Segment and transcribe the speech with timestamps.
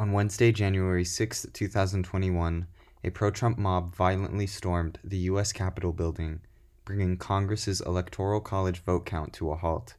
[0.00, 2.66] On Wednesday, January 6, 2021,
[3.04, 5.52] a pro Trump mob violently stormed the U.S.
[5.52, 6.40] Capitol building,
[6.86, 9.96] bringing Congress's Electoral College vote count to a halt.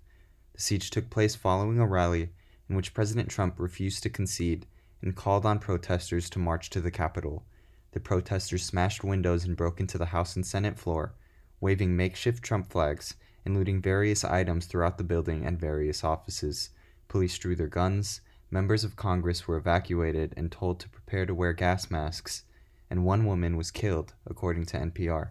[0.55, 2.31] The siege took place following a rally
[2.67, 4.65] in which President Trump refused to concede
[5.03, 7.45] and called on protesters to march to the Capitol.
[7.91, 11.13] The protesters smashed windows and broke into the House and Senate floor,
[11.59, 16.71] waving makeshift Trump flags and looting various items throughout the building and various offices.
[17.07, 18.21] Police drew their guns
[18.51, 22.43] members of Congress were evacuated and told to prepare to wear gas masks,
[22.89, 25.29] and one woman was killed, according to NPR.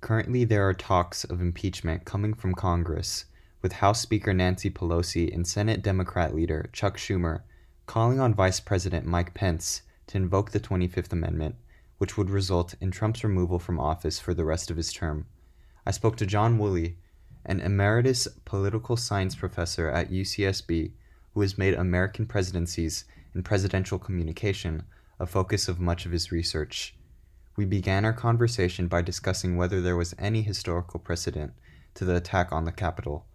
[0.00, 3.26] Currently, there are talks of impeachment coming from Congress,
[3.60, 7.42] with House Speaker Nancy Pelosi and Senate Democrat leader Chuck Schumer
[7.84, 11.56] calling on Vice President Mike Pence to invoke the 25th Amendment,
[11.98, 15.26] which would result in Trump's removal from office for the rest of his term.
[15.84, 16.96] I spoke to John Woolley,
[17.44, 20.92] an emeritus political science professor at UCSB
[21.34, 24.82] who has made American presidencies and presidential communication
[25.18, 26.94] a focus of much of his research.
[27.56, 31.52] We began our conversation by discussing whether there was any historical precedent
[31.94, 33.26] to the attack on the Capitol.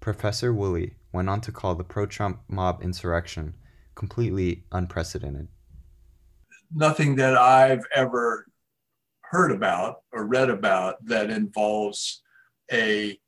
[0.00, 3.54] Professor Woolley went on to call the pro Trump mob insurrection
[3.94, 5.48] completely unprecedented.
[6.74, 8.46] Nothing that I've ever
[9.22, 12.22] heard about or read about that involves
[12.72, 13.18] a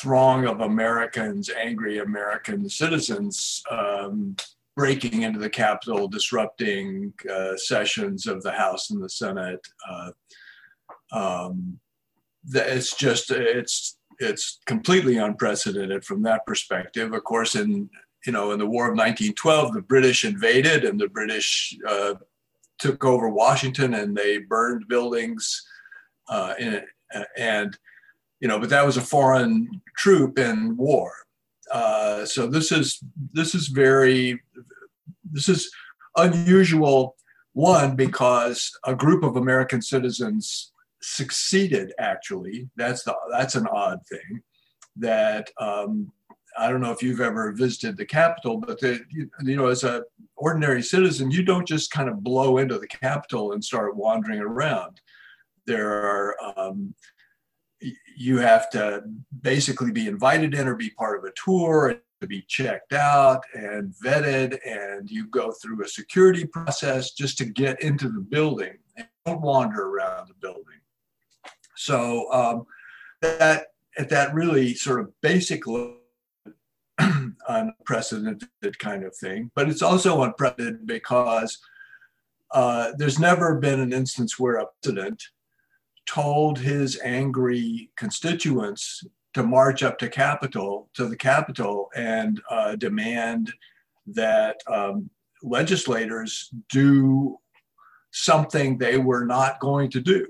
[0.00, 4.34] throng of Americans, angry American citizens, um,
[4.76, 9.60] breaking into the Capitol, disrupting uh, sessions of the House and the Senate.
[9.88, 10.10] Uh,
[11.12, 11.78] um,
[12.52, 17.12] it's just it's it's completely unprecedented from that perspective.
[17.12, 17.90] Of course, in
[18.24, 22.14] you know in the War of 1912, the British invaded and the British uh,
[22.78, 25.62] took over Washington and they burned buildings
[26.28, 26.54] uh,
[27.36, 27.78] and
[28.40, 31.12] you know, but that was a foreign troop in war.
[31.70, 33.00] Uh, so this is
[33.32, 34.40] this is very
[35.30, 35.70] this is
[36.16, 37.16] unusual.
[37.52, 41.92] One because a group of American citizens succeeded.
[41.98, 44.42] Actually, that's the that's an odd thing.
[44.96, 46.12] That um,
[46.56, 49.84] I don't know if you've ever visited the Capitol, but the, you, you know, as
[49.84, 50.02] a
[50.36, 55.00] ordinary citizen, you don't just kind of blow into the Capitol and start wandering around.
[55.66, 56.94] There are um,
[58.16, 59.02] you have to
[59.42, 63.94] basically be invited in or be part of a tour to be checked out and
[64.04, 68.76] vetted and you go through a security process just to get into the building.
[68.96, 70.64] And don't wander around the building.
[71.76, 72.66] So um,
[73.22, 75.96] that at that really sort of basic level
[77.48, 79.50] unprecedented kind of thing.
[79.54, 81.58] But it's also unprecedented because
[82.52, 85.22] uh, there's never been an instance where a president
[86.06, 93.52] told his angry constituents to march up to Capitol to the Capitol and uh, demand
[94.06, 95.08] that um,
[95.42, 97.38] legislators do
[98.10, 100.26] something they were not going to do.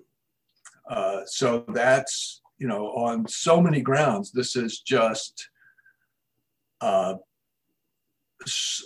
[0.89, 5.49] Uh, so that's you know on so many grounds this is just
[6.81, 7.15] uh,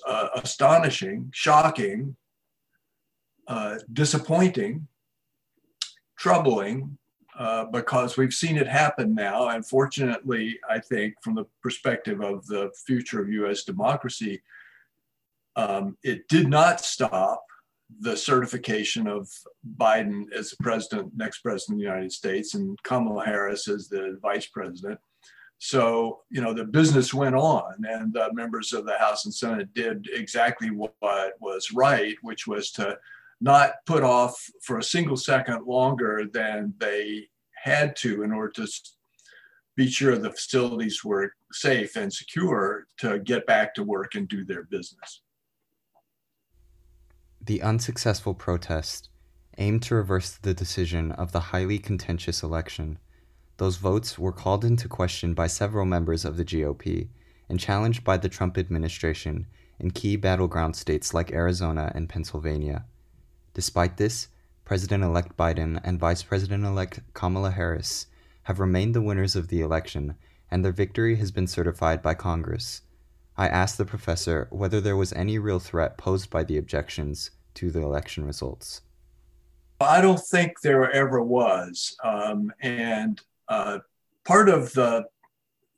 [0.06, 2.16] uh astonishing, shocking,
[3.48, 4.86] uh, disappointing
[6.24, 6.96] troubling
[7.38, 9.48] uh, because we've seen it happen now.
[9.50, 14.42] And fortunately, I think from the perspective of the future of US democracy,
[15.54, 17.44] um, it did not stop
[18.00, 19.28] the certification of
[19.76, 24.18] Biden as the president, next president of the United States, and Kamala Harris as the
[24.22, 24.98] vice president.
[25.58, 29.74] So, you know, the business went on, and the members of the House and Senate
[29.74, 30.94] did exactly what
[31.38, 32.96] was right, which was to
[33.44, 37.28] not put off for a single second longer than they
[37.62, 38.66] had to in order to
[39.77, 44.47] be sure the facilities were safe and secure to get back to work and do
[44.47, 45.21] their business.
[47.43, 49.10] The unsuccessful protest
[49.59, 52.99] aimed to reverse the decision of the highly contentious election.
[53.59, 57.09] Those votes were called into question by several members of the GOP
[57.50, 59.47] and challenged by the Trump administration
[59.78, 62.87] in key battleground states like Arizona and Pennsylvania.
[63.54, 64.28] Despite this,
[64.64, 68.08] President elect Biden and Vice President elect Kamala Harris
[68.44, 70.16] have remained the winners of the election,
[70.50, 72.82] and their victory has been certified by Congress.
[73.36, 77.70] I asked the professor whether there was any real threat posed by the objections to
[77.70, 78.82] the election results.
[79.80, 81.96] I don't think there ever was.
[82.02, 83.78] Um, and uh,
[84.24, 85.04] part of the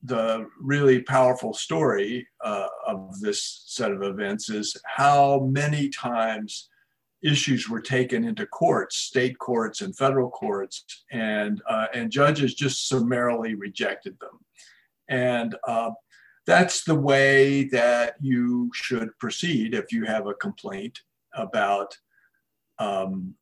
[0.03, 6.69] the really powerful story uh, of this set of events is how many times
[7.23, 12.89] issues were taken into courts, state courts and federal courts, and uh, and judges just
[12.89, 14.39] summarily rejected them.
[15.09, 15.91] And uh,
[16.47, 21.01] that's the way that you should proceed if you have a complaint
[21.35, 21.97] about
[22.79, 23.35] um,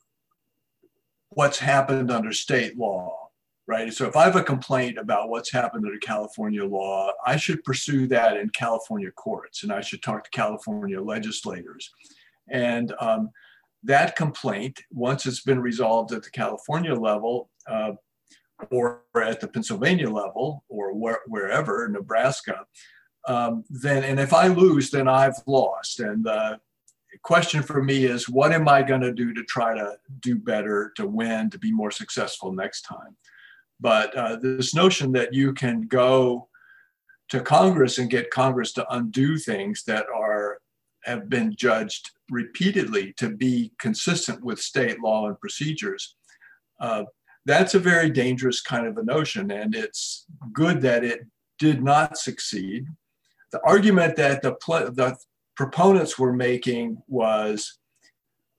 [1.30, 3.28] what's happened under state law,
[3.66, 3.92] right?
[3.92, 8.06] So if I have a complaint about what's happened under California law, I should pursue
[8.08, 11.90] that in California courts and I should talk to California legislators.
[12.50, 13.30] And um,
[13.84, 17.92] that complaint, once it's been resolved at the California level, uh,
[18.70, 22.64] or at the Pennsylvania level, or where, wherever, Nebraska,
[23.26, 26.00] um, then and if I lose, then I've lost.
[26.00, 26.58] And the
[27.22, 30.92] question for me is, what am I going to do to try to do better,
[30.96, 33.16] to win, to be more successful next time?
[33.80, 36.48] But uh, this notion that you can go
[37.30, 40.23] to Congress and get Congress to undo things that are
[41.04, 46.16] have been judged repeatedly to be consistent with state law and procedures.
[46.80, 47.04] Uh,
[47.46, 51.20] that's a very dangerous kind of a notion, and it's good that it
[51.58, 52.86] did not succeed
[53.54, 54.56] the argument that the,
[54.96, 55.16] the
[55.54, 57.78] proponents were making was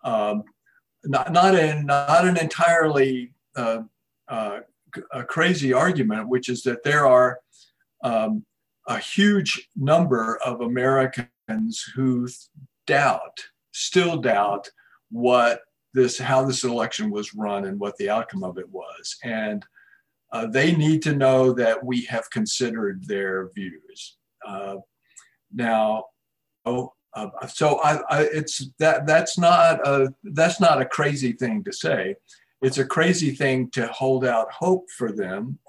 [0.05, 0.43] um,
[1.03, 3.79] not, not, an, not an entirely uh,
[4.29, 4.59] uh,
[5.11, 7.39] a crazy argument, which is that there are
[8.05, 8.45] um,
[8.87, 11.27] a huge number of Americans
[11.95, 12.27] who
[12.87, 13.39] doubt,
[13.71, 14.69] still doubt,
[15.11, 15.61] what
[15.93, 19.17] this, how this election was run and what the outcome of it was.
[19.23, 19.65] And
[20.31, 24.17] uh, they need to know that we have considered their views.
[24.45, 24.77] Uh,
[25.53, 26.05] now,
[26.65, 31.63] oh, uh, so I, I, it's that that's not a that's not a crazy thing
[31.63, 32.15] to say.
[32.61, 35.59] It's a crazy thing to hold out hope for them.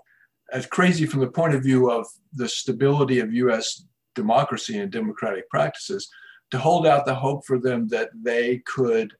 [0.53, 3.85] It's crazy from the point of view of the stability of U.S.
[4.17, 6.09] democracy and democratic practices
[6.51, 9.13] to hold out the hope for them that they could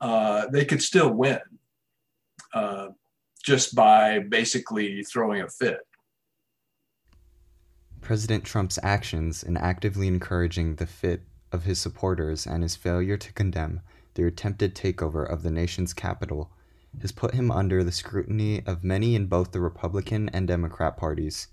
[0.00, 1.40] uh, they could still win
[2.52, 2.88] uh,
[3.42, 5.80] just by basically throwing a fit.
[8.00, 11.22] President Trump's actions in actively encouraging the fit
[11.52, 13.80] of his supporters and his failure to condemn
[14.14, 16.50] their attempted takeover of the nation's capital
[17.00, 21.48] has put him under the scrutiny of many in both the Republican and Democrat parties,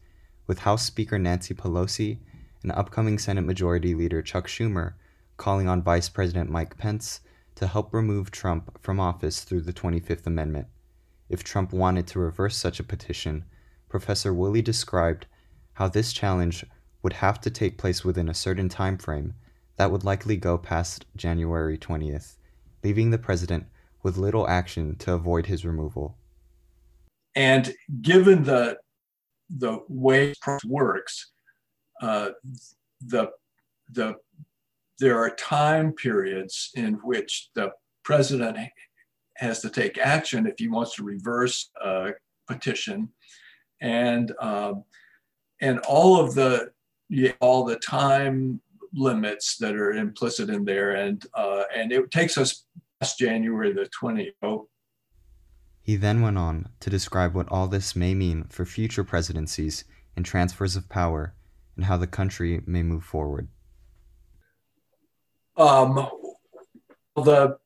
[0.45, 2.19] with House Speaker Nancy Pelosi
[2.63, 4.93] and upcoming Senate Majority Leader Chuck Schumer
[5.37, 7.21] calling on Vice President Mike Pence
[7.55, 10.67] to help remove Trump from office through the 25th Amendment.
[11.29, 13.45] If Trump wanted to reverse such a petition,
[13.89, 15.25] Professor Woolley described
[15.73, 16.65] how this challenge
[17.01, 19.33] would have to take place within a certain time frame
[19.77, 22.35] that would likely go past January 20th,
[22.83, 23.65] leaving the president
[24.03, 26.15] with little action to avoid his removal.
[27.35, 28.77] And given the
[29.49, 30.33] the way
[30.65, 31.31] works,
[32.01, 32.29] uh,
[33.01, 33.31] the
[33.91, 34.15] the
[34.99, 37.71] there are time periods in which the
[38.03, 38.57] president
[39.37, 42.11] has to take action if he wants to reverse a
[42.47, 43.09] petition,
[43.81, 44.83] and um,
[45.61, 46.71] and all of the
[47.39, 48.61] all the time
[48.93, 52.65] limits that are implicit in there, and uh, and it takes us
[52.99, 54.65] past January the 20th.
[55.81, 59.83] He then went on to describe what all this may mean for future presidencies
[60.15, 61.33] and transfers of power,
[61.75, 63.47] and how the country may move forward.
[65.57, 66.07] Um,
[67.15, 67.57] the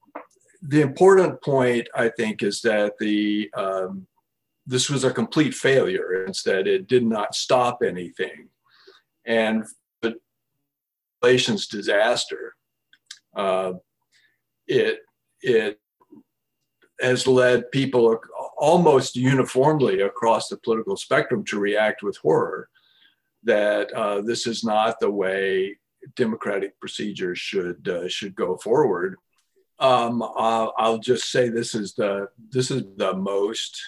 [0.61, 4.07] the important point, I think, is that the um,
[4.65, 6.25] this was a complete failure.
[6.25, 8.49] Instead, it did not stop anything.
[9.25, 9.63] And
[10.01, 10.15] the
[11.21, 12.55] relations disaster,
[13.35, 13.73] uh,
[14.67, 14.99] it,
[15.41, 15.79] it
[16.99, 18.19] has led people
[18.57, 22.69] almost uniformly across the political spectrum to react with horror
[23.45, 25.77] that uh, this is not the way
[26.15, 29.15] democratic procedures should uh, should go forward.
[29.79, 33.81] Um, I'll, I'll, just say this is the this is the most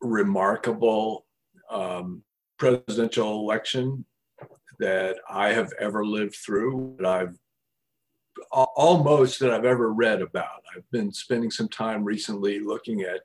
[0.00, 1.26] remarkable
[1.70, 2.22] um,
[2.58, 4.04] presidential election
[4.80, 7.36] that I have ever lived through, that I've
[8.50, 10.62] almost that I've ever read about.
[10.74, 13.20] I've been spending some time recently looking at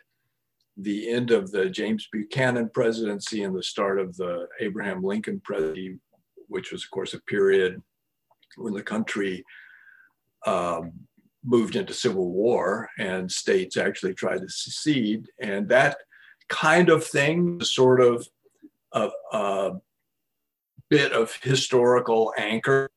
[0.77, 5.99] the end of the James Buchanan presidency and the start of the Abraham Lincoln presidency,
[6.47, 7.81] which was, of course, a period
[8.57, 9.43] when the country
[10.45, 10.91] um,
[11.43, 15.27] moved into civil war and states actually tried to secede.
[15.39, 15.97] And that
[16.49, 18.27] kind of thing, sort of
[18.93, 19.71] a, a
[20.89, 22.89] bit of historical anchor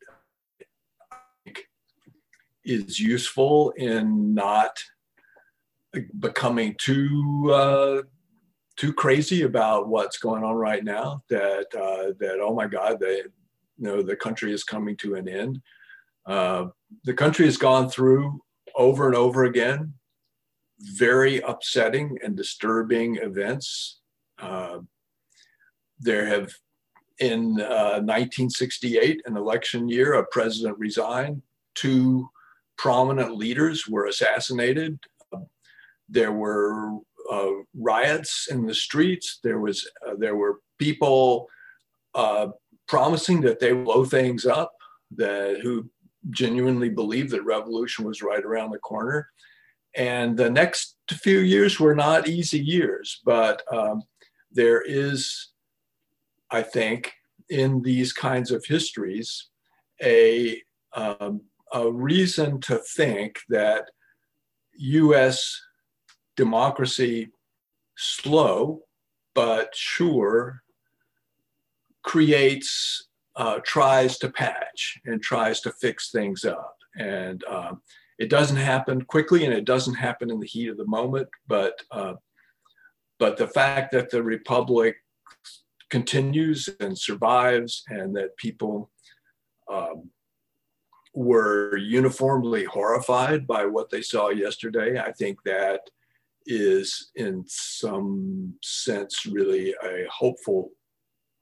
[2.65, 4.83] is useful in not
[6.19, 8.03] becoming too uh,
[8.77, 11.23] too crazy about what's going on right now.
[11.29, 13.25] That uh, that oh my God, they, you
[13.79, 15.61] know the country is coming to an end.
[16.27, 16.67] Uh,
[17.05, 18.41] the country has gone through
[18.75, 19.95] over and over again
[20.81, 24.01] very upsetting and disturbing events.
[24.39, 24.79] Uh,
[25.99, 26.53] there have
[27.19, 31.41] in uh, 1968, an election year, a president resigned.
[31.75, 32.29] Two
[32.77, 34.99] prominent leaders were assassinated.
[36.09, 36.99] There were
[37.31, 39.41] uh, riots in the streets.
[39.43, 41.49] There was uh, there were people
[42.15, 42.49] uh,
[42.87, 44.73] promising that they blow things up,
[45.17, 45.89] that who
[46.31, 49.29] genuinely believed that revolution was right around the corner.
[49.97, 54.03] And the next few years were not easy years, but um,
[54.53, 55.53] there is,
[56.51, 57.13] I think,
[57.49, 59.49] in these kinds of histories,
[60.03, 60.61] a,
[60.95, 63.85] um, a reason to think that
[64.79, 65.59] US
[66.37, 67.31] democracy,
[67.97, 68.83] slow
[69.37, 70.63] but sure,
[72.03, 76.79] creates, uh, tries to patch and tries to fix things up.
[76.99, 77.83] And um,
[78.19, 81.79] it doesn't happen quickly and it doesn't happen in the heat of the moment, but,
[81.91, 82.15] uh,
[83.19, 84.97] but the fact that the Republic
[85.91, 88.91] continues and survives and that people
[89.71, 90.11] um,
[91.13, 95.81] were uniformly horrified by what they saw yesterday, I think that
[96.47, 100.71] is in some sense really a hopeful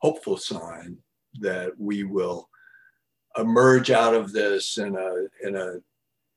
[0.01, 0.97] hopeful sign
[1.41, 2.49] that we will
[3.39, 5.75] emerge out of this in a in a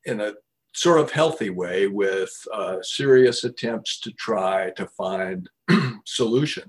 [0.05, 0.33] in a
[0.73, 5.49] sort of healthy way with uh, serious attempts to try to find
[6.05, 6.65] solutions